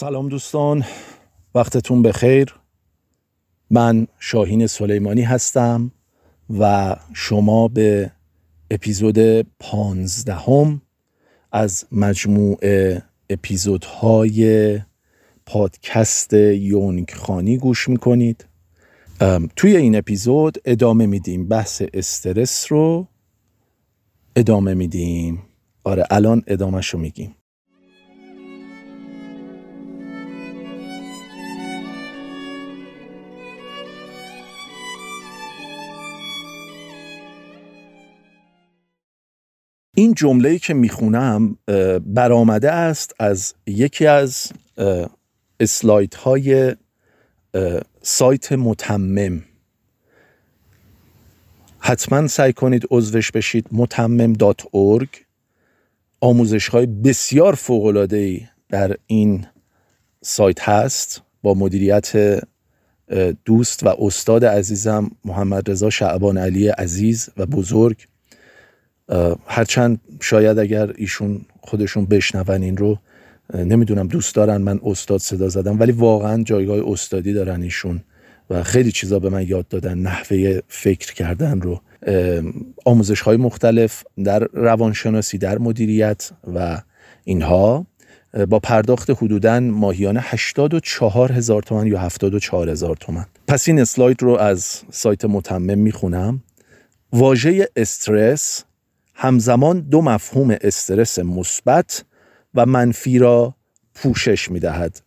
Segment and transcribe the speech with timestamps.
[0.00, 0.84] سلام دوستان
[1.54, 2.54] وقتتون بخیر.
[3.70, 5.92] من شاهین سلیمانی هستم
[6.58, 8.10] و شما به
[8.70, 9.18] اپیزود
[9.58, 10.82] پانزدهم
[11.52, 14.80] از مجموعه اپیزودهای
[15.46, 18.46] پادکست یونگ خانی گوش می‌کنید.
[19.56, 23.08] توی این اپیزود ادامه میدیم بحث استرس رو.
[24.36, 25.42] ادامه میدیم.
[25.84, 27.34] آره الان ادامهش رو میگیم.
[39.98, 41.58] این جمله که می‌خونم
[42.06, 44.52] برآمده است از یکی از
[45.60, 46.76] اسلایت های
[48.02, 49.42] سایت متمم.
[51.78, 55.08] حتما سعی کنید عضوش بشید متمم.org
[56.20, 59.46] آموزش های بسیار فوق ای در این
[60.22, 61.22] سایت هست.
[61.42, 62.40] با مدیریت
[63.44, 68.06] دوست و استاد عزیزم محمد رضا شعبان علی عزیز و بزرگ.
[69.46, 72.98] هرچند شاید اگر ایشون خودشون بشنون این رو
[73.54, 78.00] نمی‌دونم دوست دارن من استاد صدا زدم ولی واقعا جایگاه استادی دارن ایشون
[78.50, 81.80] و خیلی چیزا به من یاد دادن نحوه فکر کردن رو.
[82.84, 86.82] آموزش های مختلف در روانشناسی در مدیریت و
[87.24, 87.86] اینها.
[88.48, 93.26] با پرداخت حدودا ماهیانه 84 هزار تومن یا 74 هزار تومن.
[93.48, 96.42] پس این اسلاید رو از سایت متمم می‌خونم.
[97.12, 98.64] واژه استرس
[99.20, 102.04] همزمان دو مفهوم استرس مثبت
[102.54, 103.54] و منفی را
[103.94, 105.00] پوشش می دهد.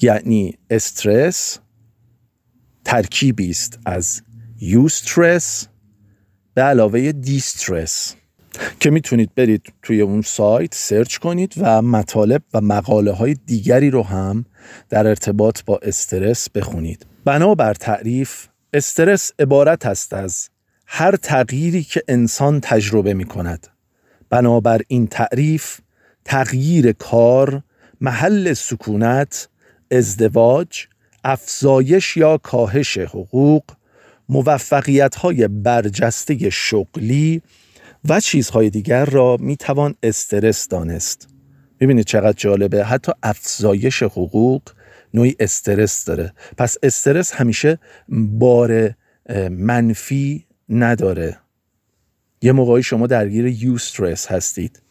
[0.00, 1.58] یعنی استرس
[2.84, 4.22] ترکیبی است از
[4.60, 5.66] یوسترس
[6.54, 8.14] به علاوه دیسترس
[8.80, 14.02] که می‌تونید برید توی اون سایت سرچ کنید و مطالب و مقاله های دیگری رو
[14.02, 14.44] هم
[14.88, 20.50] در ارتباط با استرس بخونید بنابر تعریف استرس عبارت است از
[20.86, 23.66] هر تغییری که انسان تجربه می کند
[24.30, 25.80] بنابر این تعریف
[26.24, 27.62] تغییر کار
[28.00, 29.48] محل سکونت
[29.90, 30.86] ازدواج
[31.24, 33.64] افزایش یا کاهش حقوق
[34.28, 37.42] موفقیت های برجسته شغلی
[38.08, 41.28] و چیزهای دیگر را می توان استرس دانست.
[41.80, 44.62] می‌بینید چقدر جالبه حتی افزایش حقوق
[45.14, 46.32] نوعی استرس داره.
[46.56, 48.94] پس استرس همیشه بار
[49.50, 51.38] منفی نداره.
[52.42, 54.82] یه موقعی شما درگیر یوسترس هستید.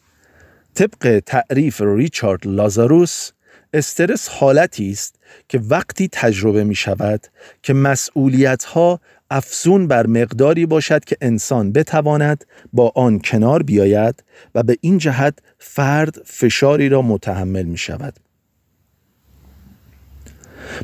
[0.74, 3.32] طبق تعریف ریچارد لازاروس
[3.74, 5.20] استرس حالتی است
[5.50, 7.28] که وقتی تجربه می شود
[7.64, 9.00] که مسئولیت ها
[9.30, 14.24] افزون بر مقداری باشد که انسان بتواند با آن کنار بیاید
[14.56, 18.20] و به این جهت فرد فشاری را متحمل می شود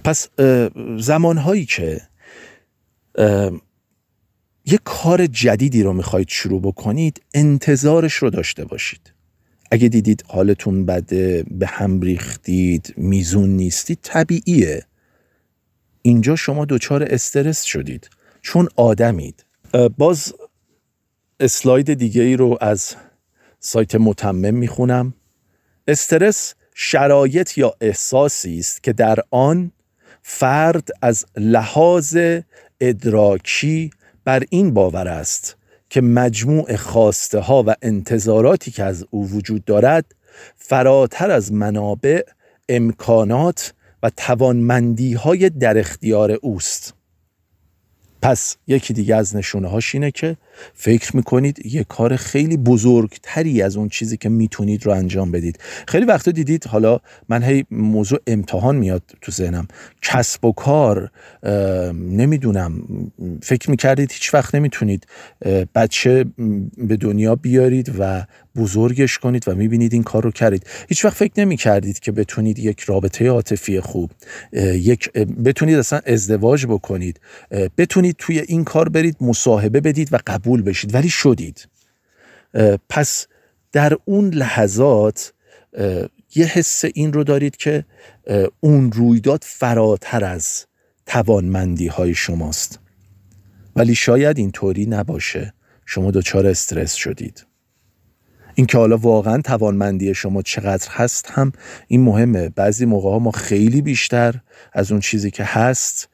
[0.03, 0.29] پس
[0.97, 2.02] زمانهایی که
[4.66, 9.13] یه کار جدیدی رو می‌خواید شروع بکنید انتظارش رو داشته باشید.
[9.72, 14.85] اگه دیدید حالتون بده به هم ریختید میزون نیستید طبیعیه.
[16.01, 18.09] اینجا شما دچار استرس شدید.
[18.41, 19.45] چون آدمید.
[19.97, 20.33] باز
[21.39, 22.95] اسلاید دیگه ای رو از
[23.59, 25.13] سایت متمم می‌خونم.
[25.88, 29.72] استرس شرایط یا احساسی است که در آن
[30.22, 32.17] فرد از لحاظ
[32.81, 33.91] ادراکی
[34.26, 35.58] بر این باور است
[35.90, 40.06] که مجموع خواسته ها و انتظاراتی که از او وجود دارد
[40.56, 42.22] فراتر از منابع
[42.70, 43.73] امکانات
[44.03, 46.94] و توانمندی های در اختیار اوست.
[48.22, 50.38] پس یکی دیگه از نشونه هاش اینه که
[50.73, 55.59] فکر می‌کنید یه کار خیلی بزرگتری از اون چیزی که می‌تونید رو انجام بدید.
[55.87, 56.99] خیلی وقتا دیدید حالا
[57.29, 59.67] من هی موضوع امتحان میاد تو ذهنم.
[60.02, 61.11] کسب و کار
[61.93, 62.81] نمی‌دونم.
[63.43, 65.08] فکر می‌کردید هیچ وقت نمی‌تونید
[65.75, 66.25] بچه
[66.78, 68.25] به دنیا بیارید و
[68.55, 70.67] بزرگش کنید و می‌بینید این کار رو کردید.
[70.90, 74.11] هیچ وقت فکر نمی کردید که بتونید یک رابطه عاطفی خوب
[74.73, 75.11] یک
[75.46, 77.19] بتونید اصلا ازدواج بکنید.
[77.78, 80.95] بتونید توی این کار برید مصاحبه بدید و قبول بشید.
[80.95, 81.67] ولی شدید.
[82.89, 83.27] پس
[83.71, 85.33] در اون لحظات
[86.35, 87.85] یه حس این رو دارید که
[88.59, 90.65] اون رویداد فراتر از
[91.05, 92.79] توانمندی های شماست.
[93.75, 95.53] ولی شاید اینطوری نباشه.
[95.85, 97.45] شما دچار استرس شدید.
[98.55, 101.51] اینکه حالا واقعا توانمندی شما چقدر هست هم
[101.87, 102.49] این مهمه.
[102.49, 104.35] بعضی موقع ها ما خیلی بیشتر
[104.73, 106.09] از اون چیزی که هست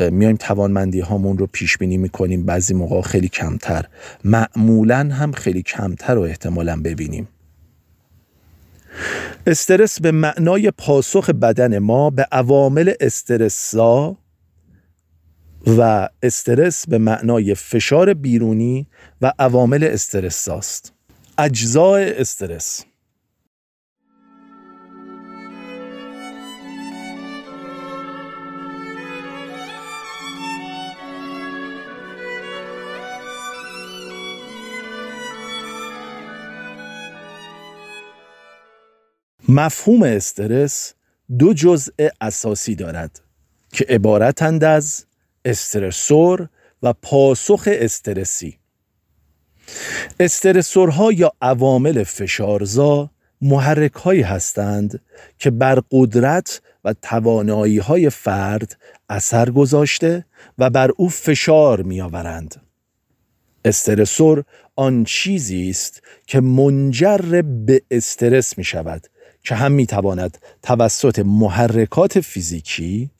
[0.00, 2.44] میایم توانمندی هامون رو پیش بینی می‌کنیم.
[2.46, 3.84] بعضی موقع خیلی کمتر.
[4.24, 7.28] معمولا هم خیلی کمتر رو احتمالا ببینیم.
[9.46, 14.16] استرس به معنای پاسخ بدن ما به عوامل استرسا
[15.66, 18.86] و استرس به معنای فشار بیرونی
[19.22, 20.92] و عوامل استرساست
[21.38, 22.84] اجزای استرس.
[39.50, 40.94] مفهوم استرس
[41.38, 43.20] دو جزء اساسی دارد
[43.72, 45.04] که عبارتند از
[45.44, 46.48] استرسور
[46.82, 48.58] و پاسخ استرسی
[50.20, 53.10] استرسورها یا عوامل فشارزا
[53.40, 55.00] محرک هایی هستند
[55.38, 60.26] که بر قدرت و توانایی های فرد اثر گذاشته
[60.58, 62.62] و بر او فشار می آورند.
[63.64, 64.44] استرسور
[64.76, 69.06] آن چیزی است که منجر به استرس می شود
[69.42, 73.10] که هم می تواند توسط محرکات فیزیکی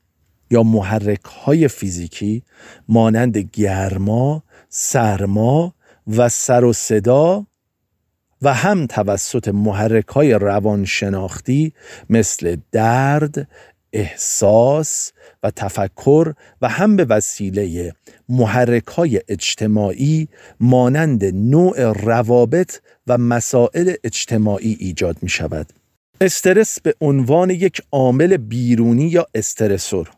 [0.50, 2.43] یا محرک های فیزیکی
[2.88, 5.75] مانند گرما، سرما
[6.06, 7.46] و سر و صدا
[8.43, 11.72] و هم توسط محرک های روانشناختی
[12.11, 13.49] مثل درد،
[13.93, 15.12] احساس
[15.43, 17.94] و تفکر و هم به وسیله
[18.28, 20.28] محرک های اجتماعی
[20.61, 25.80] مانند نوع روابط و مسائل اجتماعی ایجاد می شود.
[26.22, 30.11] استرس به عنوان یک عامل بیرونی یا استرسور.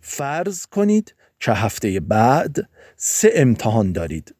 [0.00, 2.56] فرض کنید که هفته بعد
[2.96, 4.34] سه امتحان دارید.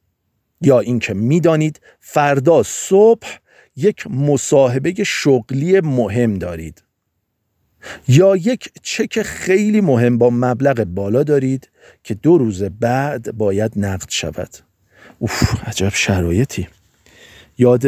[0.60, 3.38] یا اینکه می‌دانید فردا صبح
[3.76, 6.82] یک مصاحبه شغلی مهم دارید.
[8.08, 11.68] یا یک چک خیلی مهم با مبلغ بالا دارید
[12.04, 14.50] که دو روز بعد باید نقد شود.
[15.18, 16.68] اوف عجب شرایطی.
[17.58, 17.84] یاد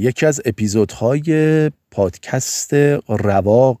[0.00, 2.74] یکی از اپیزودهای پادکست
[3.08, 3.80] رواق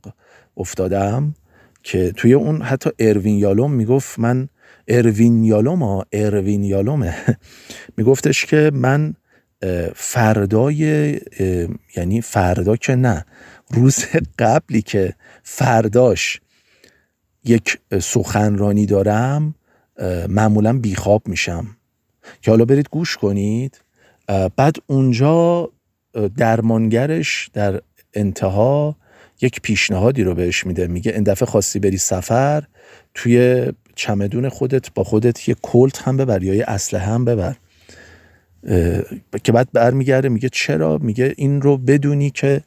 [0.56, 1.34] افتادم
[1.82, 4.48] که توی اون حتی اروین یالوم می‌گفت من
[4.88, 7.14] اروین یالوم ها اروین یالومه.
[7.96, 9.14] میگفتش که من
[9.94, 11.12] فردای
[11.96, 13.24] یعنی فردا که نه
[13.70, 14.04] روز
[14.38, 16.40] قبلی که فرداش
[17.44, 19.54] یک سخنرانی دارم
[20.28, 21.66] معمولا بیخواب میشم.
[22.42, 23.80] که حالا برید گوش کنید.
[24.56, 25.70] بعد اونجا
[26.36, 27.80] درمانگرش در
[28.14, 28.96] انتها
[29.40, 30.86] یک پیشنهادی رو بهش میده.
[30.86, 32.64] میگه این دفعه خواستی بری سفر
[33.14, 37.56] توی چمدون خودت با خودت یه کلت هم ببر یا یه اسلحه هم ببر.
[39.44, 42.62] که بعد برمیگرده میگه چرا؟ میگه این رو بدونی که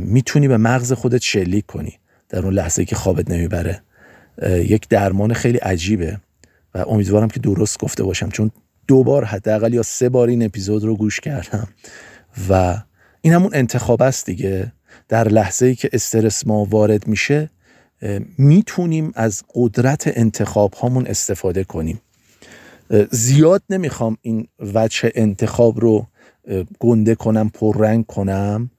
[0.00, 3.82] می‌تونی به مغز خودت شلیک کنی در اون لحظه که خوابت نمی‌بره.
[4.42, 6.20] یک درمان خیلی عجیبه
[6.74, 8.50] و امیدوارم که درست گفته باشم چون
[8.86, 11.68] دو بار حداقل یا سه بار این اپیزود رو گوش کردم
[12.50, 12.82] و
[13.20, 14.72] این همون انتخاب است دیگه.
[15.08, 17.50] در لحظه ای که استرس ما وارد میشه
[18.38, 22.00] می‌تونیم از قدرت انتخاب هامون استفاده کنیم.
[23.10, 26.06] زیاد نمی‌خوام این وجه انتخاب رو
[26.78, 28.70] گنده کنم پررنگ کنم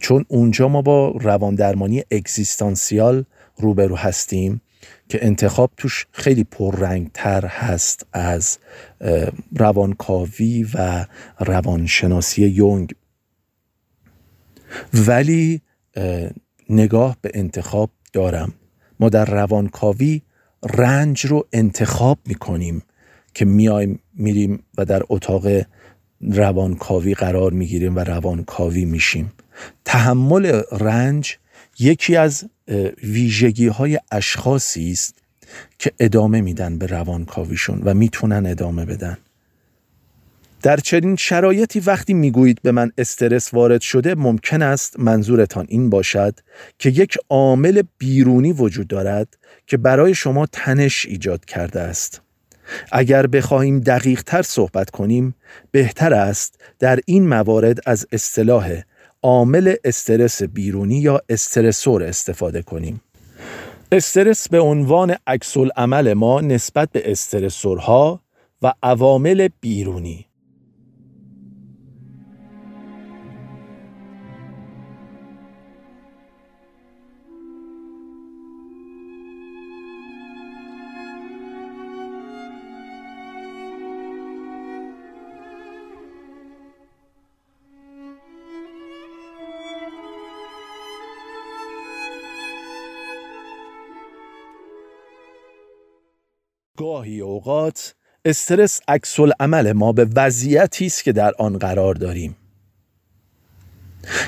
[0.00, 3.24] چون اونجا ما با روان درمانی اگزیستانسیال
[3.56, 4.60] روبرو هستیم
[5.08, 8.58] که انتخاب توش خیلی پررنگ تر هست از
[9.56, 11.06] روانکاوی و
[11.40, 12.94] روانشناسی یونگ.
[15.06, 15.60] ولی
[16.70, 18.52] نگاه به انتخاب دارم.
[19.00, 20.22] ما در روانکاوی
[20.74, 22.82] رنج رو انتخاب می‌کنیم.
[23.34, 25.46] که میایم میریم و در اتاق
[26.20, 29.32] روانکاوی قرار می‌گیریم و روانکاوی میشیم.
[29.84, 31.36] تحمل رنج
[31.78, 32.44] یکی از
[33.02, 35.14] ویژگی های اشخاصی است
[35.78, 39.18] که ادامه میدن به روانکاویشون و می‌تونن ادامه بدن.
[40.62, 46.40] در چنین شرایطی وقتی می‌گویید به من استرس وارد شده ممکن است منظورتان این باشد
[46.78, 52.20] که یک عامل بیرونی وجود دارد که برای شما تنش ایجاد کرده است.
[52.92, 55.34] اگر بخواهیم دقیق تر صحبت کنیم
[55.70, 58.82] بهتر است در این موارد از اصطلاح
[59.22, 63.00] عامل استرس بیرونی یا استرسور استفاده کنیم.
[63.92, 68.20] استرس به عنوان عکس عمل ما نسبت به استرسورها
[68.62, 70.26] و عوامل بیرونی
[96.82, 102.36] گاهی اوقات استرس عکس عمل ما به وضعیتی است که در آن قرار داریم.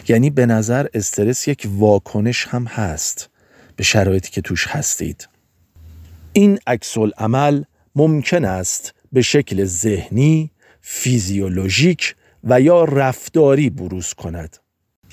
[0.08, 3.30] یعنی به نظر استرس یک واکنش هم هست
[3.76, 5.28] به شرایطی که توش هستید.
[6.32, 7.62] این عکس عمل
[7.96, 14.56] ممکن است به شکل ذهنی، فیزیولوژیک و یا رفتاری بروز کند.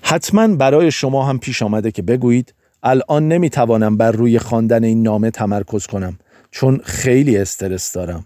[0.02, 5.32] حتما برای شما هم پیش آمده که بگویید الان نمی‌توانم بر روی خواندن این نامه
[5.32, 6.20] تمرکز کنم.
[6.52, 8.26] چون خیلی استرس دارم.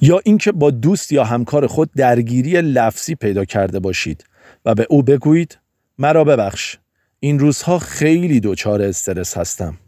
[0.00, 4.24] یا اینکه با دوست یا همکار خود درگیری لفظی پیدا کرده باشید
[4.64, 5.58] و به او بگویید
[5.98, 6.76] مرا ببخش
[7.20, 9.78] این روزها خیلی دچار استرس هستم.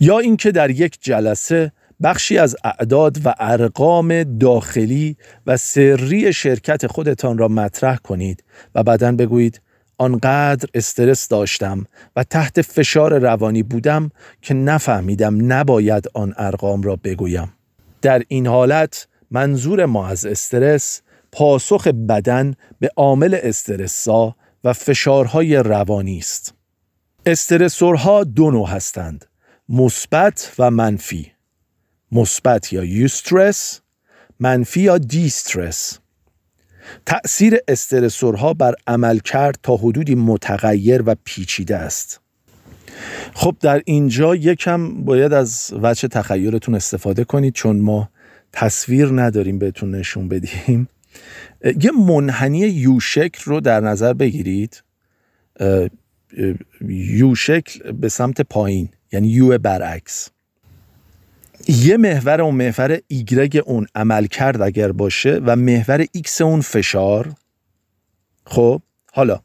[0.00, 1.72] یا اینکه در یک جلسه
[2.02, 9.12] بخشی از اعداد و ارقام داخلی و سری شرکت خودتان را مطرح کنید و بعدا
[9.12, 9.60] بگویید
[9.98, 11.86] آنقدر استرس داشتم
[12.16, 14.10] و تحت فشار روانی بودم
[14.42, 17.52] که نفهمیدم نباید آن ارقام را بگویم.
[18.02, 21.02] در این حالت منظور ما از استرس
[21.32, 26.54] پاسخ بدن به عامل استرسا و فشارهای روانی است.
[27.26, 29.24] استرسورها دو نوع هستند
[29.68, 31.32] مثبت و منفی.
[32.12, 33.80] مثبت یا یوسترس
[34.40, 35.98] منفی یا دیسترس
[37.06, 42.20] تأثیر استرسورها بر عملکرد تا حدودی متغیر و پیچیده است.
[43.34, 48.08] خب در اینجا یکم باید از وجه تخیلتون استفاده کنید چون ما
[48.52, 50.88] تصویر نداریم بهتون نشون بدیم.
[51.82, 54.82] یه منحنی یو شکل رو در نظر بگیرید.
[56.88, 60.30] یو شکل به سمت پایین یعنی یو برعکس.
[61.68, 67.32] یه محور اون محور ایگرگ اون عمل کرد اگر باشه و محور ایکس اون فشار.
[68.46, 69.40] خب حالا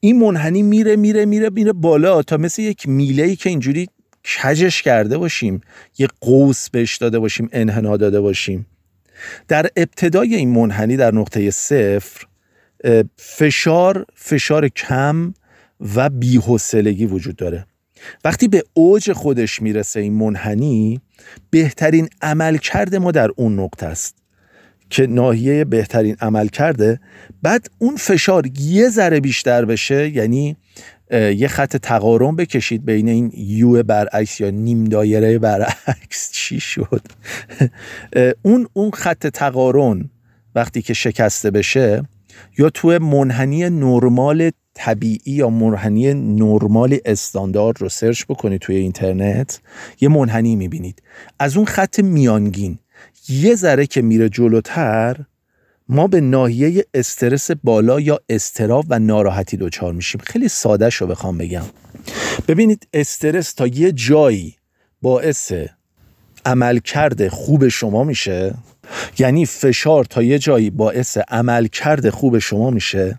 [0.00, 3.88] این منحنی میره میره میره میره بالا تا مثل یک میله ای که اینجوری
[4.24, 5.60] کجش کرده باشیم
[5.98, 8.66] یه قوس بهش داده باشیم انحنا داده باشیم.
[9.48, 12.26] در ابتدای این منحنی در نقطه صفر
[13.16, 15.34] فشار فشار کم
[15.94, 17.66] و بی‌حوصلگی وجود داره.
[18.24, 21.00] وقتی به اوج خودش می‌رسه این منحنی
[21.50, 24.14] بهترین عمل کرده ما در اون نقطه است
[24.90, 27.00] که ناحیه بهترین عمل کرده
[27.42, 30.56] بعد اون فشار یه ذره بیشتر بشه یعنی
[31.10, 36.30] یه خط تقارن بکشید بین این یو برعکس یا نیم دایره برعکس.
[36.34, 37.02] چی شد؟
[38.42, 40.10] اون اون خط تقارن
[40.54, 42.02] وقتی که شکسته بشه
[42.58, 49.60] یا تو منحنی نرمال طبیعی یا منحنی نرمال استاندارد رو سرچ بکنید توی اینترنت
[50.00, 51.02] یه منحنی می‌بینید.
[51.38, 52.78] از اون خط میانگین
[53.28, 55.16] یه ذره که میره جلوتر
[55.88, 60.20] ما به ناحیه استرس بالا یا استراب و ناراحتی دچار میشیم.
[60.24, 61.64] خیلی ساده رو بخوام بگم.
[62.48, 64.56] ببینید استرس تا یه جایی
[65.02, 65.52] باعث
[66.46, 68.54] عملکرد خوب شما میشه
[69.18, 73.18] یعنی فشار تا یه جایی باعث عملکرد خوب شما میشه.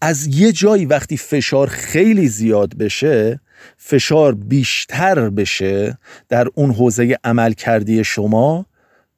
[0.00, 3.40] از یه جایی وقتی فشار خیلی زیاد بشه
[3.76, 5.98] فشار بیشتر بشه
[6.28, 8.66] در اون حوزه عمل کردی شما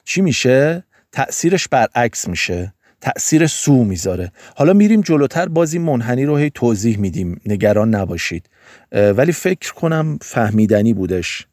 [0.04, 4.32] چی میشه؟ تأثیرش برعکس میشه تأثیر سو می‌ذاره.
[4.56, 7.40] حالا میریم جلوتر بازی منحنی رو هی توضیح میدیم.
[7.46, 8.50] نگران نباشید.
[8.92, 11.46] ولی فکر کنم فهمیدنی بودش.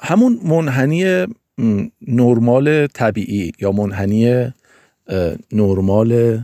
[0.00, 1.26] همون منحنی
[2.08, 4.52] نرمال طبیعی یا منحنی
[5.52, 6.40] نرمال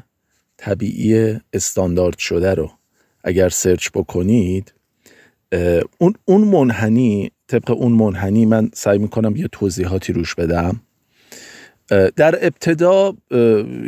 [0.65, 2.71] طبیعی استاندارد شده رو
[3.25, 4.75] اگر سرچ بکنید
[5.99, 10.81] اون اون منحنی طبق اون منحنی من سعی می‌کنم یه توضیحاتی روش بدم.
[12.17, 13.15] در ابتدا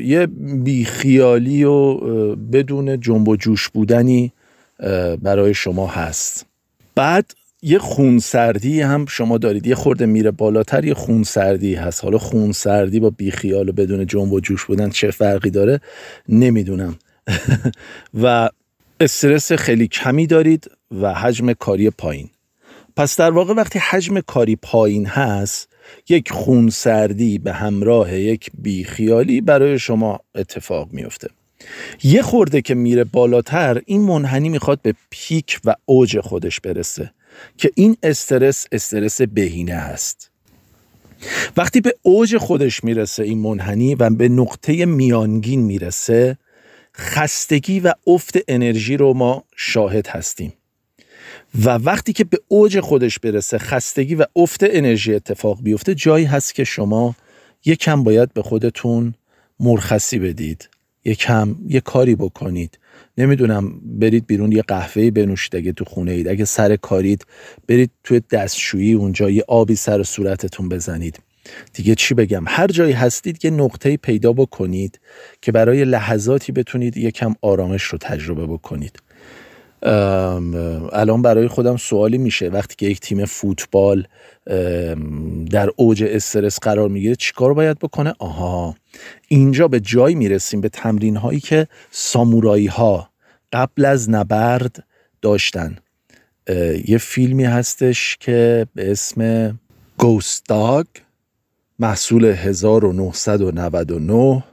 [0.03, 0.27] یه
[0.65, 1.95] بیخیالی و
[2.37, 4.33] بدون جنب و جوش بودنی
[5.23, 6.47] برای شما هست.
[6.95, 7.31] بعد
[7.63, 9.67] یه خونسردی هم شما دارید.
[9.67, 12.05] یه خورده میره بالاتر یه خونسردی هست.
[12.05, 15.81] حالا خونسردی با بیخیال و بدون جنب و جوش بودن چه فرقی داره؟
[16.29, 16.99] نمی‌دونم.
[18.23, 18.49] و
[19.01, 20.71] استرس خیلی کمی دارید
[21.01, 22.29] و حجم کاری پایین.
[22.97, 25.69] پس در واقع وقتی حجم کاری پایین هست
[26.09, 31.29] یک خونسردی به همراه یک بیخیالی برای شما اتفاق میفته.
[32.03, 37.11] یه خورده که میره بالاتر این منحنی می‌خواد به پیک و اوج خودش برسه.
[37.59, 40.31] که این استرس استرس بهینه است
[41.57, 46.39] وقتی به اوج خودش می‌رسه این منحنی و به نقطه میانگین می‌رسه
[46.97, 50.53] خستگی و افت انرژی رو ما شاهد هستیم.
[51.65, 56.55] و وقتی که به اوج خودش برسه خستگی و افت انرژی اتفاق بیفته جایی هست
[56.55, 57.15] که شما
[57.65, 59.15] یکم باید به خودتون
[59.61, 60.69] مرخصی بدید.
[61.07, 62.79] یکم یه کاری بکنید.
[63.19, 66.29] نمی‌دونم برید بیرون یه قهوه بنوشید اگه تو خونه اید.
[66.29, 67.27] اگه سر کارید
[67.69, 71.19] برید توی دستشویی اونجا یه آبی سر صورتتون بزنید.
[71.75, 75.01] دیگه چی بگم؟ هر جایی هستید یه نقطه پیدا بکنید
[75.43, 79.06] که برای لحظاتی بتونید یکم آرامش رو تجربه بکنید.
[79.83, 82.49] الان برای خودم سوالی میشه.
[82.49, 84.07] وقتی که یک تیم فوتبال
[85.51, 88.77] در اوج استرس قرار می‌گیره چیکار باید بکنه؟ آها.
[89.29, 93.11] اینجا به جایی می‌رسیم به تمرین هایی که سامورایی ها
[93.53, 94.85] قبل از نبرد
[95.23, 95.77] داشتن.
[96.89, 99.53] یه فیلمی هستش که به اسم
[99.99, 100.87] گوست داگ
[101.79, 104.45] محصول 1999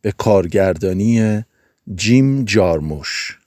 [0.00, 1.44] به کارگردانی
[1.94, 3.38] جیم جارموش.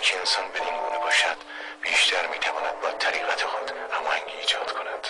[0.00, 1.38] درک انسان بدین گونه باشد
[1.82, 5.06] بیشتر می‌تواند با طریقت خود هماهنگی ایجاد کند.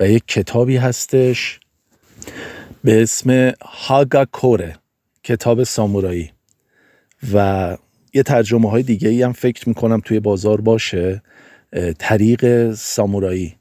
[0.00, 1.60] و یک کتابی هستش
[2.84, 4.78] به اسم هاگا کوره
[5.24, 6.32] کتاب سامورایی.
[7.34, 7.76] و
[8.14, 11.22] یه ترجمه های دیگه ای هم فکر می‌کنم توی بازار باشه
[11.98, 13.58] طریق سامورایی.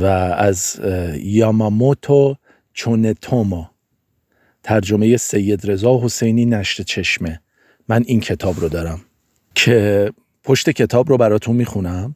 [0.00, 0.04] و
[0.38, 0.80] از
[1.14, 2.36] یاماموتو
[2.76, 3.64] چونتومو
[4.62, 7.40] ترجمه سید رضا حسینی نشت چشمه.
[7.88, 9.00] من این کتاب رو دارم.
[9.54, 10.12] که
[10.44, 12.14] پشت کتاب رو براتون می‌خونم.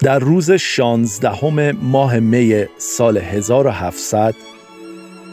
[0.00, 4.34] در روز شانزدهم ماه می سال 1700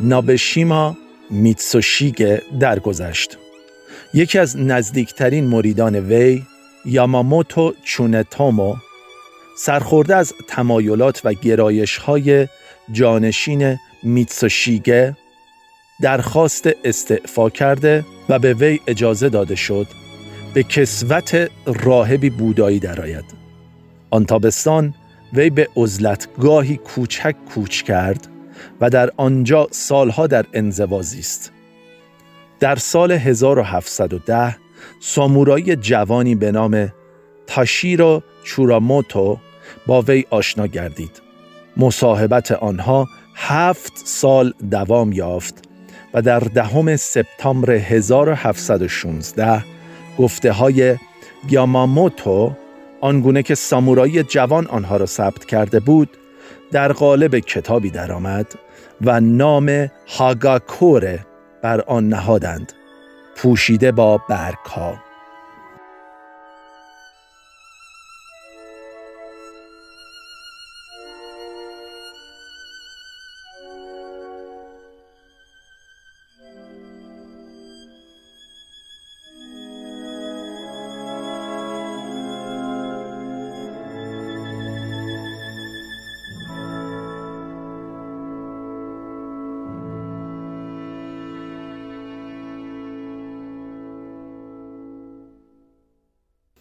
[0.02, 0.98] نابشیما
[1.30, 3.38] میتسوشیگه درگذشت.
[4.14, 6.44] یکی از نزدیکترین مریدان وی
[6.86, 8.76] یاماموتو چونتومو
[9.58, 12.48] سرخورده از تمایلات و گرایش های
[12.92, 15.18] جانشین میتسوشیگه
[16.02, 19.88] درخواست استعفا کرده و به وی اجازه داده شد
[20.54, 23.26] به کسوت راهبی بودایی درآید.
[24.10, 24.94] آن تابستان
[25.34, 28.28] وی به عزلتگاهی کوچک کوچ کرد
[28.82, 31.52] و در آنجا سالها در انزوازی است.
[32.60, 34.58] در سال 1710
[35.00, 36.92] سامورایی جوانی به نام
[37.48, 39.38] تاشیرو چوراموتو
[39.88, 41.22] با وی آشنا گردید.
[41.78, 45.64] مصاحبت آنها هفت سال دوام یافت
[46.14, 49.64] و در دهم سپتامبر 1716
[50.18, 50.96] گفته های
[51.50, 52.52] یاماموتو
[53.02, 56.10] آنگونه که سامورایی جوان آنها را ثبت کرده بود
[56.72, 58.48] در قالب کتابی درآمد
[59.02, 61.26] و نام هاگاکوره
[61.62, 62.74] بر آن نهادند
[63.36, 65.05] پوشیده با برگها.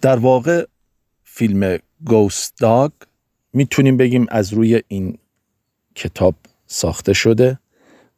[0.04, 0.64] در واقع
[1.22, 2.90] فیلم گوست داگ
[3.52, 5.18] می‌تونیم بگیم از روی این
[5.94, 6.34] کتاب
[6.66, 7.58] ساخته شده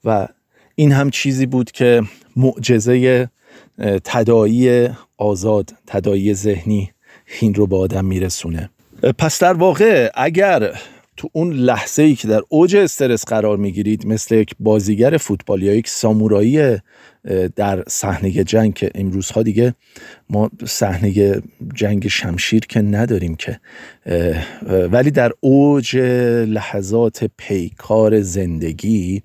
[0.04, 0.28] و
[0.74, 2.02] این هم چیزی بود که
[2.36, 3.28] معجزه
[4.04, 6.90] تدایی آزاد تدایی ذهنی
[7.40, 8.70] این رو به آدم میرسونه.
[9.18, 10.80] پس در واقع اگر
[11.16, 15.74] تو اون لحظه ای که در اوج استرس قرار می‌گیرید مثل یک بازیگر فوتبال یا
[15.74, 16.78] یک سامورایی
[17.56, 19.74] در صحنه جنگ که امروزها دیگه
[20.30, 21.42] ما صحنه
[21.74, 23.60] جنگ شمشیر که نداریم که
[24.68, 25.96] ولی در اوج
[26.46, 29.22] لحظات پیکار زندگی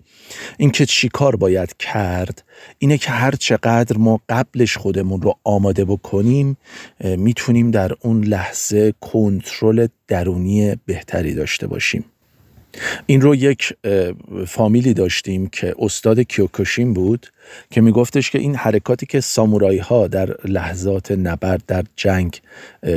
[0.58, 2.44] اینکه چی کار باید کرد
[2.80, 6.58] اینه که هر چقدر ما قبلش خودمون رو آماده بکنیم
[7.04, 12.06] می‌تونیم در اون لحظه کنترل درونی بهتری داشته باشیم.
[13.06, 13.74] این رو یک
[14.48, 17.28] فامیلی داشتیم که استاد کیوکوشین بود
[17.72, 22.42] که میگفتش که این حرکاتی که سامورایی ها در لحظات نبرد در جنگ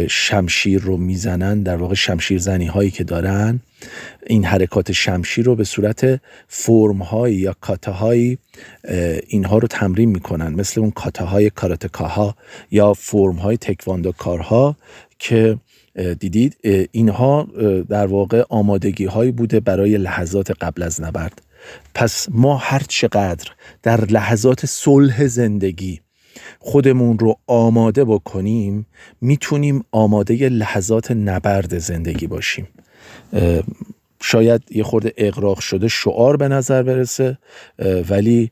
[0.09, 3.61] شمشیر رو می‌زنن در واقع شمشیر زنی هایی که دارن
[4.27, 8.39] این حرکات شمشیر رو به صورت فرم هایی یا کاته هایی
[9.27, 12.37] اینها رو تمرین می‌کنن مثل اون کاته های کاراتکاها
[12.71, 14.77] یا فرم های تکواندو کارها
[15.19, 15.57] که
[16.19, 16.57] دیدید.
[16.93, 17.49] اینها
[17.89, 21.43] در واقع آمادگی هایی بوده برای لحظات قبل از نبرد.
[21.95, 23.51] پس ما هر چقدر
[23.83, 26.01] در لحظات صلح زندگی
[26.59, 28.87] خودمون رو آماده بکنیم
[29.21, 32.69] می‌تونیم آماده لحظات نبرد زندگی باشیم.
[34.23, 37.39] شاید یه خورده اقراق شده شعار به نظر برسه
[38.11, 38.51] ولی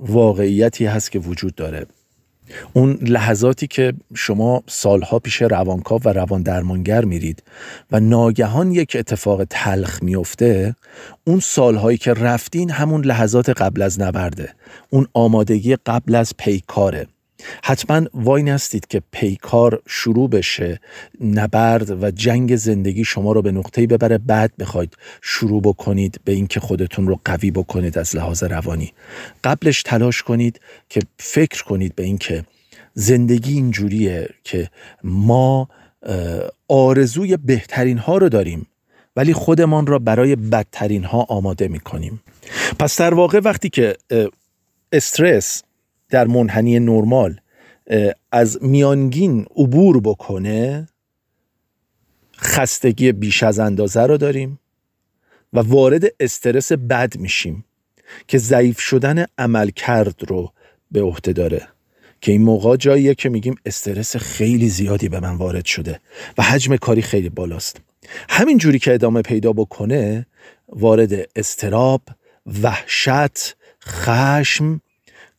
[0.00, 1.86] واقعیتی هست که وجود داره.
[2.72, 7.42] اون لحظاتی که شما سالها پیش روانکاو و روان درمانگر میرید
[7.92, 10.74] و ناگهان یک اتفاق تلخ میفته
[11.24, 14.52] اون سالهایی که رفتین همون لحظات قبل از نبرده
[14.90, 17.06] اون آمادگی قبل از پیکاره.
[17.64, 20.80] حتما وای نستید که پیکار شروع بشه
[21.20, 26.60] نبرد و جنگ زندگی شما رو به نقطه‌ای ببره بعد بخواید شروع بکنید به اینکه
[26.60, 28.92] خودتون رو قوی بکنید از لحاظ روانی.
[29.44, 32.44] قبلش تلاش کنید که فکر کنید به اینکه
[32.94, 34.70] زندگی اینجوریه که
[35.04, 35.68] ما
[36.68, 38.66] آرزوی بهترین ها رو داریم
[39.16, 42.22] ولی خودمان را برای بدترین ها آماده می کنیم
[42.78, 43.96] پس در واقع وقتی که
[44.92, 45.62] استرس
[46.10, 47.40] در منحنی نرمال
[48.32, 50.88] از میانگین عبور بکنه
[52.36, 54.58] خستگی بیش از اندازه رو داریم
[55.52, 57.64] و وارد استرس بد میشیم
[58.28, 60.52] که ضعیف شدن عمل کرد رو
[60.90, 61.68] به عهده داره.
[62.20, 66.00] که این موقع جاییه که میگیم استرس خیلی زیادی به من وارد شده
[66.38, 67.80] و حجم کاری خیلی بالاست.
[68.28, 70.26] همین جوری که ادامه پیدا بکنه
[70.68, 72.02] وارد استراب
[72.62, 74.80] وحشت خشم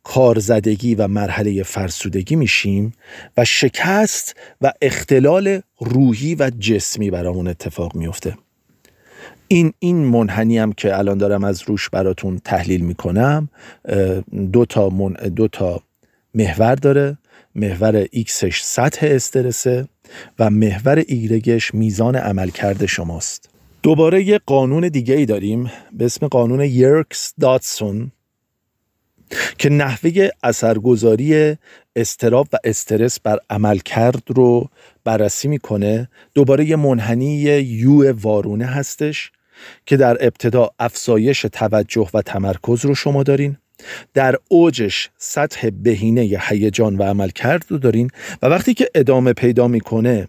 [0.04, 2.92] کارزدگی و مرحله فرسودگی میشیم
[3.38, 8.38] و شکست و اختلال روحی و جسمی برامون اتفاق میفته.
[9.48, 13.50] این این منحنی هم که الان دارم از روش براتون تحلیل می‌کنم
[14.54, 15.84] دو تا, من دو تا
[16.34, 17.18] محور داره.
[17.56, 19.88] محور ایکسش سطح استرسه
[20.40, 23.50] و محور ایگرگش میزان عملکرد شماست.
[23.84, 28.12] دوباره یه قانون دیگه ای داریم به اسم قانون یرکس دادسون.
[29.58, 31.56] که نحوه اثرگذاری
[31.96, 34.70] اضطراب و استرس بر عملکرد رو
[35.04, 36.10] بررسی می‌کنه.
[36.34, 39.32] دوباره یه منحنی یو وارونه هستش
[39.86, 43.58] که در ابتدا افزایش توجه و تمرکز رو شما دارین.
[44.14, 48.10] در اوجش سطح بهینه هیجان و عملکرد رو دارین.
[48.42, 50.28] و وقتی که ادامه پیدا می‌کنه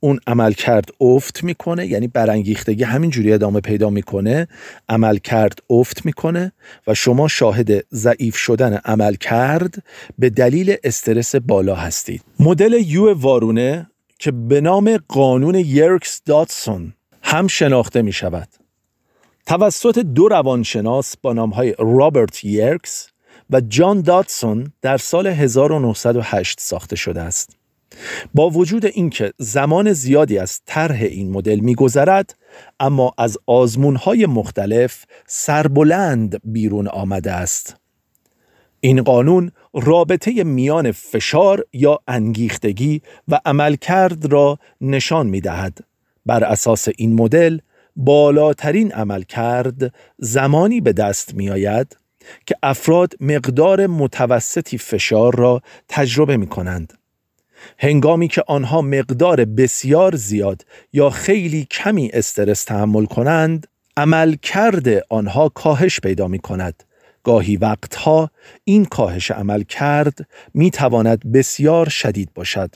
[0.00, 4.48] اون عمل کرد افت می‌کنه یعنی برانگیختگی همینجوری ادامه پیدا می‌کنه
[4.88, 6.52] عمل کرد افت می‌کنه
[6.86, 9.84] و شما شاهد ضعیف شدن عمل کرد
[10.18, 12.22] به دلیل استرس بالا هستید.
[12.40, 13.86] مدل یو وارونه
[14.18, 18.48] که به نام قانون یرکس داتسون هم شناخته می شود
[19.46, 23.08] توسط دو روانشناس با نام های رابرت یرکس
[23.50, 27.55] و جان داتسون در سال 1908 ساخته شده است.
[28.34, 32.36] با وجود اینکه زمان زیادی از طرح این مدل میگذرد
[32.80, 37.76] اما از آزمونهای مختلف سربلند بیرون آمده است
[38.80, 45.78] این قانون رابطه میان فشار یا انگیختگی و عملکرد را نشان می دهد.
[46.26, 47.58] بر اساس این مدل
[47.96, 51.96] بالاترین عملکرد زمانی به دست می آید
[52.46, 56.92] که افراد مقدار متوسطی فشار را تجربه می کنند.
[57.78, 65.48] هنگامی که آنها مقدار بسیار زیاد یا خیلی کمی استرس تحمل کنند عمل کرده آنها
[65.48, 66.82] کاهش پیدا می کند
[67.24, 68.30] گاهی وقتها
[68.64, 72.74] این کاهش عمل کرد می تواند بسیار شدید باشد.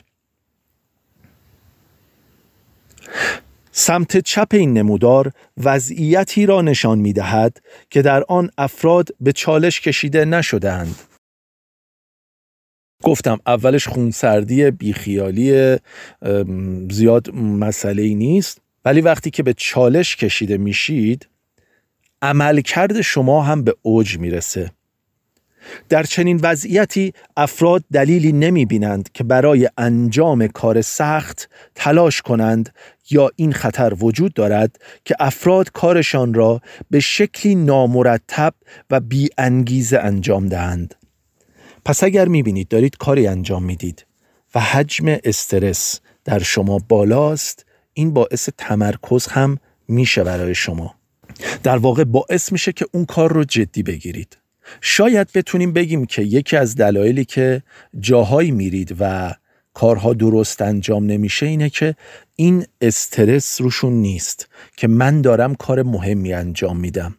[3.71, 9.81] سمت چپ این نمودار وضعیتی را نشان می دهد که در آن افراد به چالش
[9.81, 11.10] کشیده نشدهاند.
[13.01, 15.77] گفتم اولش خونسردی بیخیالی
[16.91, 21.27] زیاد مسئله ای نیست ولی وقتی که به چالش کشیده میشید
[22.21, 24.71] عملکرد شما هم به اوج می‌رسه
[25.89, 32.73] در چنین وضعیتی افراد دلیلی نمی بینند که برای انجام کار سخت تلاش کنند
[33.11, 36.61] یا این خطر وجود دارد که افراد کارشان را
[36.91, 38.53] به شکلی نامرتب
[38.89, 40.95] و بی انگیزه انجام دهند.
[41.85, 44.05] پس اگر می‌بینید دارید کاری انجام می‌دید
[44.55, 50.95] و حجم استرس در شما بالاست این باعث تمرکز هم میشه برای شما.
[51.63, 54.37] در واقع باعث میشه که اون کار رو جدی بگیرید.
[54.81, 57.63] شاید بتونیم بگیم که یکی از دلایلی که
[57.99, 59.35] جاهایی میرید و
[59.73, 61.95] کارها درست انجام نمیشه اینه که
[62.35, 67.15] این استرس روشون نیست که من دارم کار مهمی انجام میدم.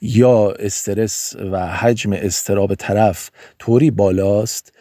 [0.00, 4.72] یا استرس و حجم استراب طرف طوری بالاست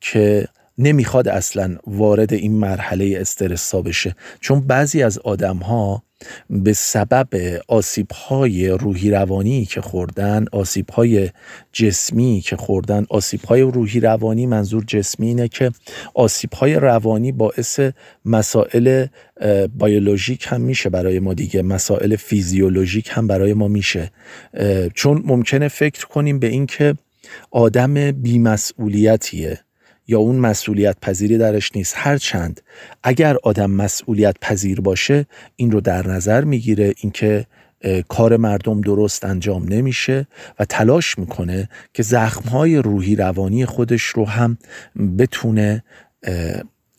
[0.00, 4.16] که نمی‌خواد اصلا وارد این مرحله استرسا بشه.
[4.40, 6.02] چون بعضی از آدم ها
[6.50, 7.28] به سبب
[7.68, 11.30] آسیب های روحی روانی که خوردن آسیب های
[11.72, 15.70] جسمی که خوردن آسیب های روحی روانی منظور جسمی اینه که
[16.14, 17.80] آسیب های روانی باعث
[18.24, 19.06] مسائل
[19.80, 24.10] بیولوژیک هم میشه برای ما دیگه مسائل فیزیولوژیک هم برای ما میشه.
[24.94, 26.94] چون ممکنه فکر کنیم به اینکه
[27.50, 29.60] آدم بیمسئولیتیه.
[30.10, 32.60] یا اون مسئولیت پذیری درش نیست هرچند
[33.02, 37.46] اگر آدم مسئولیت پذیر باشه این رو در نظر می‌گیره اینکه
[38.08, 40.26] کار مردم درست انجام نمیشه
[40.58, 44.58] و تلاش می‌کنه که زخمهای روحی روانی خودش رو هم
[45.18, 45.84] بتونه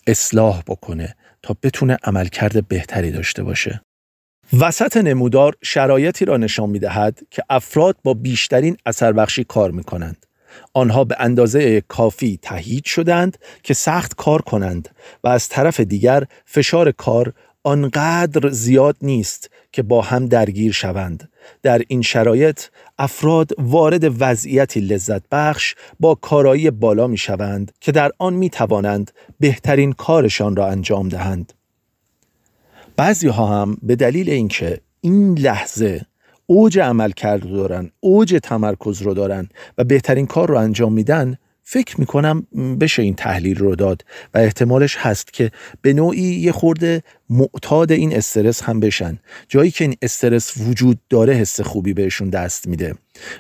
[0.08, 3.82] اصلاح بکنه تا بتونه عملکرد بهتری داشته باشه.
[4.60, 10.26] وسط نمودار شرایطی را نشان می‌دهد که افراد با بیشترین اثر بخشی کار می‌کنند.
[10.74, 14.90] آنها به اندازه کافی تهیج شدند که سخت کار کنند
[15.24, 17.34] و از طرف دیگر فشار کار
[17.64, 21.30] آنقدر زیاد نیست که با هم درگیر شوند.
[21.64, 22.62] در این شرایط
[23.00, 29.12] افراد وارد وضعیتی لذت بخش با کارایی بالا می شوند که در آن می توانند
[29.40, 31.54] بهترین کارشان را انجام دهند.
[32.96, 36.06] بعضی ها هم به دلیل اینکه این لحظه
[36.52, 42.00] اوج عمل کرد دارن اوج تمرکز رو دارن و بهترین کار رو انجام میدن فکر
[42.00, 42.48] می‌کنم
[42.80, 48.16] بشه این تحلیل رو داد و احتمالش هست که به نوعی یه خورده معتاد این
[48.16, 49.20] استرس هم بشن.
[49.48, 52.96] جایی که این استرس وجود داره حس خوبی بهشون دست میده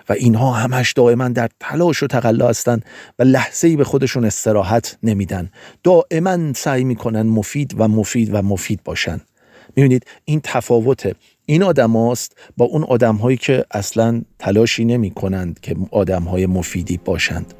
[0.09, 2.79] و اینها همش دائما در تلاش و تقلا هستن
[3.19, 5.51] و لحظه ای به خودشون استراحت نمیدن.
[5.83, 9.21] دائما سعی می‌کنن مفید و مفید و مفید باشن.
[9.75, 11.15] می‌بینید این تفاوت
[11.51, 16.45] این آدم هاست با اون آدم هایی که اصلا تلاشی نمی کنند که آدم های
[16.45, 17.53] مفیدی باشند.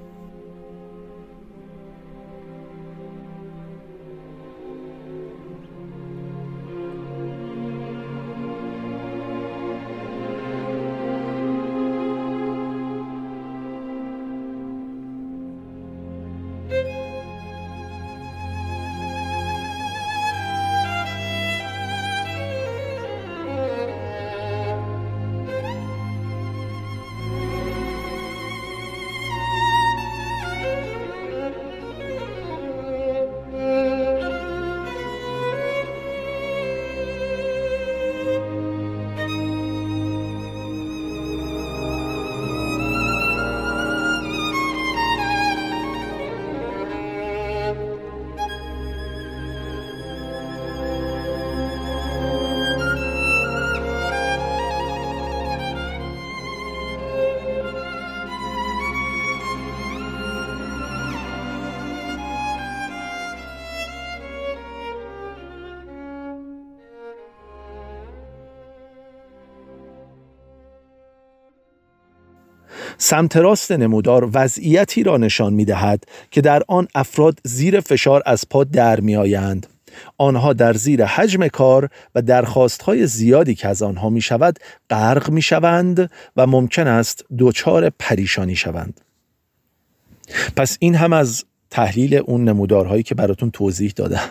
[73.03, 78.43] سمت راست نمودار وضعیتی را نشان می دهد که در آن افراد زیر فشار از
[78.49, 79.67] پا در می آیند.
[80.17, 84.59] آنها در زیر حجم کار و درخواست های زیادی که از آنها می شود
[84.89, 89.01] غرق می شوند و ممکن است دچار پریشانی شوند.
[90.55, 94.29] پس این هم از تحلیل اون نمودارهایی که براتون توضیح دادم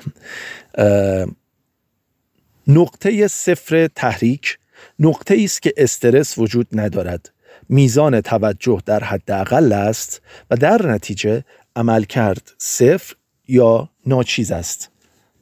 [2.69, 4.59] نقطه صفر تحریک
[4.99, 7.31] نقطه است که استرس وجود ندارد
[7.71, 11.45] میزان توجه در حداقل است و در نتیجه
[11.77, 13.15] عمل کرد صفر
[13.49, 14.91] یا ناچیز است.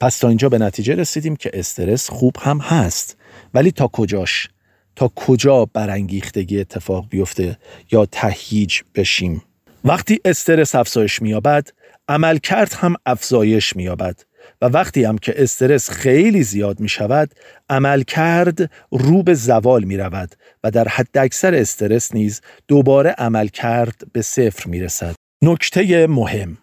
[0.01, 3.17] پس تا اینجا به نتیجه رسیدیم که استرس خوب هم هست.
[3.55, 4.49] ولی تا کجاش؟
[4.97, 7.59] تا کجا برانگیختگی اتفاق بیفته
[7.93, 9.43] یا تهیج بشیم؟
[9.85, 11.69] وقتی استرس افزایش مییابد
[12.09, 14.21] عملکرد هم افزایش مییابد.
[14.63, 17.31] و وقتی هم که استرس خیلی زیاد می شود
[17.69, 23.49] عمل کرد رو به زوال می رود و در حد اکثر استرس نیز دوباره عمل
[23.49, 25.15] کرد به صفر می رسد.
[25.43, 26.59] نکته مهم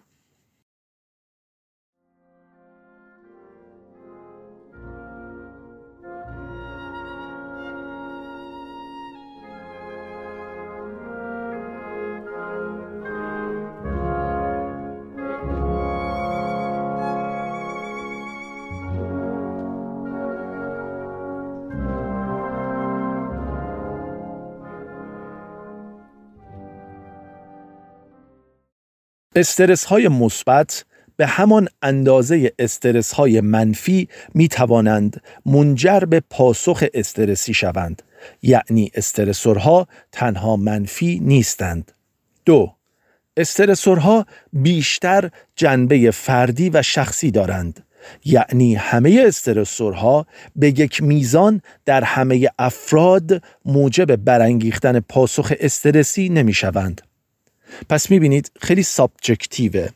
[29.36, 30.84] استرس های مثبت
[31.16, 38.02] به همان اندازه استرس های منفی می توانند منجر به پاسخ استرسی شوند
[38.42, 41.92] یعنی استرسورها تنها منفی نیستند
[42.44, 42.72] دو
[43.36, 47.86] استرسورها بیشتر جنبه فردی و شخصی دارند
[48.24, 57.02] یعنی همه استرسورها به یک میزان در همه افراد موجب برانگیختن پاسخ استرسی نمی شوند.
[57.88, 59.88] پس می بینید خیلی سابجکتیوه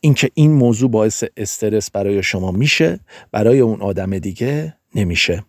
[0.00, 3.00] اینکه این موضوع باعث استرس برای شما میشه
[3.32, 5.44] برای اون آدم دیگه نمیشه.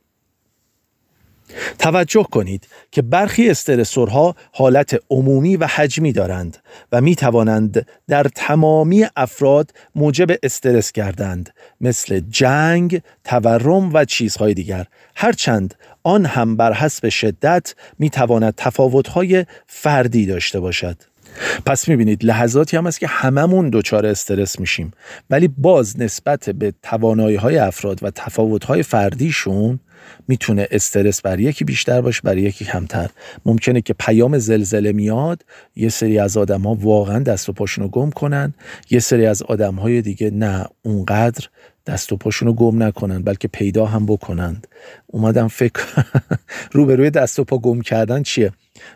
[1.79, 6.57] توجه کنید که برخی استرسورها حالت عمومی و حجمی دارند
[6.91, 14.85] و می توانند در تمامی افراد موجب استرس گردند مثل جنگ، تورم و چیزهای دیگر.
[15.15, 20.97] هرچند آن هم بر حسب شدت می تواند تفاوتهای فردی داشته باشد.
[21.65, 24.91] پس می‌بینید لحظاتی هم هست که هممون دچار استرس میشیم.
[25.29, 29.79] ولی باز نسبت به توانایی های افراد و تفاوت های فردیشون
[30.27, 33.09] می‌تونه استرس بر یکی بیشتر باشه بر یکی کمتر.
[33.45, 37.89] ممکنه که پیام زلزله میاد یه سری از آدم ها واقعا دست و پاشون رو
[37.89, 38.53] گم کنن
[38.89, 41.47] یه سری از آدم های دیگه نه اونقدر
[41.85, 44.67] دست و پاشون رو گم نکنن بلکه پیدا هم بکنند.
[45.07, 45.83] اومدم فکر
[46.71, 48.51] روبروی دست و پا گم کردن چیه؟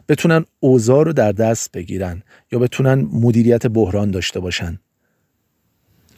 [0.10, 4.80] بتونن اوضاع رو در دست بگیرن یا بتونن مدیریت بحران داشته باشن؟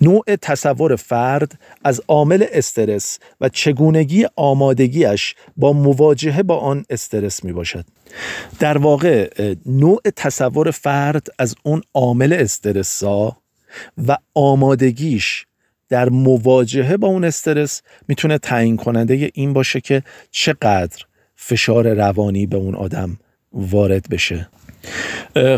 [0.01, 7.53] نوع تصور فرد از عامل استرس و چگونگی آمادگیش با مواجهه با آن استرس می
[7.53, 7.85] باشد.
[8.59, 9.29] در واقع
[9.65, 13.37] نوع تصور فرد از اون عامل استرسا
[14.07, 15.45] و آمادگیش
[15.89, 22.57] در مواجهه با اون استرس می‌تونه تعیین کننده این باشه که چقدر فشار روانی به
[22.57, 23.17] اون آدم
[23.53, 24.49] وارد بشه.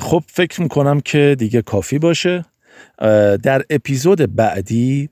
[0.02, 2.46] خب فکر می‌کنم که دیگه کافی باشه.
[3.44, 5.10] در اپیزود بعدی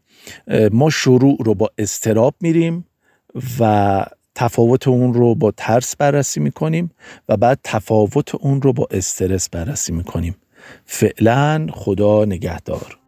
[0.72, 2.86] ما شروع رو با استراب میریم
[3.60, 4.06] و
[4.36, 6.92] تفاوت اون رو با ترس بررسی می‌کنیم
[7.30, 10.36] و بعد تفاوت اون رو با استرس بررسی می‌کنیم.
[10.86, 13.00] فعلا خدا نگهدار.